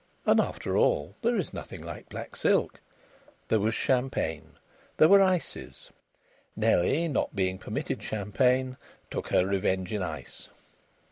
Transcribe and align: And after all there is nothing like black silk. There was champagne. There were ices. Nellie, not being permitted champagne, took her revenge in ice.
And 0.25 0.39
after 0.39 0.75
all 0.75 1.15
there 1.21 1.35
is 1.37 1.53
nothing 1.53 1.83
like 1.83 2.09
black 2.09 2.35
silk. 2.35 2.79
There 3.49 3.59
was 3.59 3.75
champagne. 3.75 4.57
There 4.97 5.07
were 5.07 5.21
ices. 5.21 5.91
Nellie, 6.55 7.07
not 7.07 7.35
being 7.35 7.59
permitted 7.59 8.01
champagne, 8.01 8.77
took 9.11 9.27
her 9.27 9.45
revenge 9.45 9.93
in 9.93 10.01
ice. 10.01 10.49